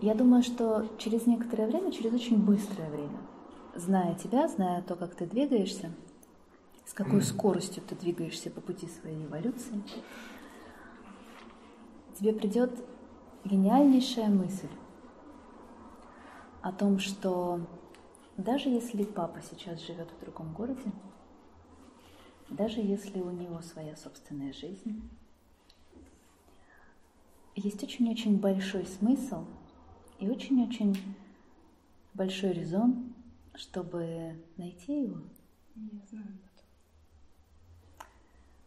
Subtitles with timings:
[0.00, 3.18] Я думаю, что через некоторое время, через очень быстрое время,
[3.74, 5.92] зная тебя, зная то, как ты двигаешься,
[6.84, 9.82] с какой скоростью ты двигаешься по пути своей эволюции,
[12.18, 12.70] тебе придет
[13.44, 14.68] гениальнейшая мысль
[16.60, 17.60] о том, что
[18.36, 20.92] даже если папа сейчас живет в другом городе,
[22.50, 25.08] даже если у него своя собственная жизнь,
[27.54, 29.44] есть очень-очень большой смысл
[30.24, 30.96] и очень-очень
[32.14, 33.12] большой резон,
[33.54, 35.20] чтобы найти его.
[35.74, 36.66] Я знаю об этом.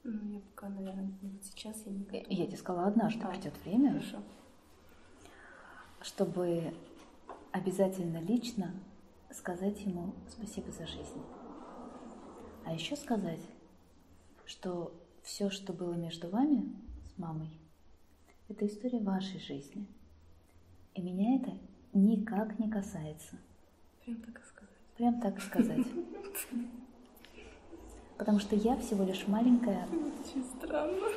[0.03, 2.23] Ну, я пока, наверное, вот сейчас я не готова.
[2.29, 4.21] Я тебе сказала однажды, А, придет время, Хорошо.
[6.01, 6.73] чтобы
[7.51, 8.73] обязательно лично
[9.31, 11.21] сказать ему спасибо за жизнь.
[12.65, 13.41] А еще сказать,
[14.45, 16.71] что все, что было между вами
[17.13, 17.49] с мамой,
[18.47, 19.87] это история вашей жизни.
[20.97, 21.51] И меня это
[21.93, 23.37] никак не касается.
[24.03, 24.75] Прям так и сказать.
[24.97, 25.87] Прям так и сказать.
[28.17, 29.85] Потому что я всего лишь маленькая.
[29.85, 31.07] Очень странно.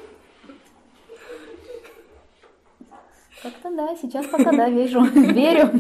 [3.42, 5.70] Как-то да, сейчас пока да, вижу, верю.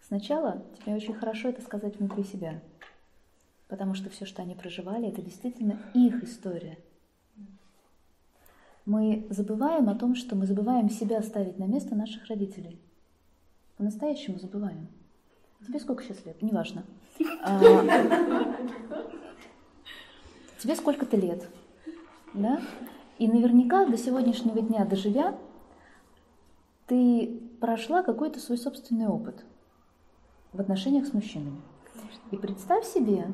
[0.00, 2.62] Сначала тебе очень хорошо это сказать внутри себя,
[3.68, 6.78] потому что все, что они проживали, это действительно их история.
[8.86, 12.80] Мы забываем о том, что мы забываем себя ставить на место наших родителей.
[13.76, 14.88] По-настоящему забываем.
[15.66, 16.40] Тебе сколько сейчас лет?
[16.42, 16.84] Неважно.
[17.42, 17.60] А,
[20.58, 21.48] Тебе сколько-то лет,
[22.34, 22.60] да?
[23.18, 25.38] И наверняка до сегодняшнего дня доживя,
[26.86, 29.44] ты прошла какой-то свой собственный опыт
[30.52, 31.60] в отношениях с мужчинами.
[32.30, 33.32] И представь себе,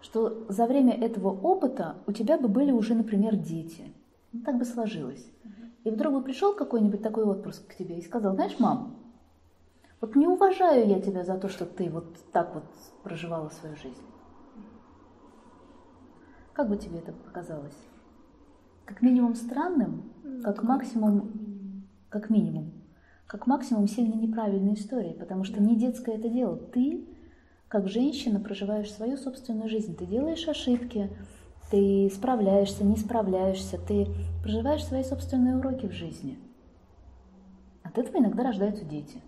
[0.00, 3.92] что за время этого опыта у тебя бы были уже, например, дети.
[4.32, 5.26] Ну, так бы сложилось.
[5.84, 8.96] И вдруг бы пришел какой-нибудь такой отпрыск к тебе и сказал, знаешь, мам,
[10.00, 12.64] вот не уважаю я тебя за то, что ты вот так вот
[13.02, 14.02] проживала свою жизнь.
[16.52, 17.76] Как бы тебе это показалось?
[18.84, 21.30] Как минимум странным, как максимум,
[22.08, 22.72] как минимум,
[23.26, 26.56] как максимум сильно неправильной историей, потому что не детское это дело.
[26.56, 27.08] Ты,
[27.68, 31.10] как женщина, проживаешь свою собственную жизнь, ты делаешь ошибки,
[31.72, 34.06] ты справляешься, не справляешься, ты
[34.42, 36.38] проживаешь свои собственные уроки в жизни.
[37.82, 39.22] От этого иногда рождаются дети.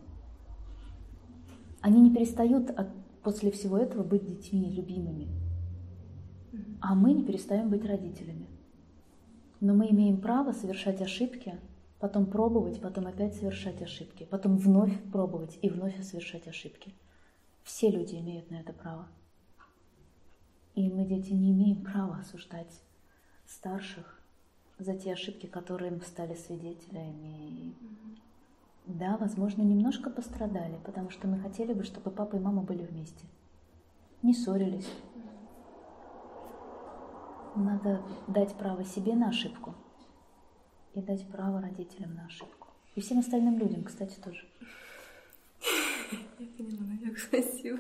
[1.81, 2.88] Они не перестают от,
[3.22, 5.28] после всего этого быть детьми любимыми.
[6.82, 8.47] А мы не перестаем быть родителями.
[9.61, 11.59] Но мы имеем право совершать ошибки,
[11.99, 16.93] потом пробовать, потом опять совершать ошибки, потом вновь пробовать и вновь совершать ошибки.
[17.62, 19.09] Все люди имеют на это право.
[20.74, 22.80] И мы, дети, не имеем права осуждать
[23.46, 24.20] старших
[24.78, 27.74] за те ошибки, которые мы стали свидетелями.
[28.86, 33.24] Да, возможно, немножко пострадали, потому что мы хотели бы, чтобы папа и мама были вместе.
[34.22, 34.90] Не ссорились.
[37.54, 39.74] Надо дать право себе на ошибку
[40.92, 42.68] и дать право родителям на ошибку.
[42.96, 44.46] И всем остальным людям, кстати, тоже.
[46.38, 47.78] Я поняла, наверное, спасибо.